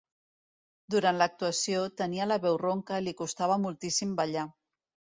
Durant 0.95 1.19
l'actuació, 1.19 1.85
tenia 2.03 2.29
la 2.33 2.39
veu 2.49 2.59
ronca 2.65 3.01
i 3.05 3.09
li 3.09 3.17
costava 3.23 3.63
moltíssim 3.69 4.21
ballar. 4.23 4.51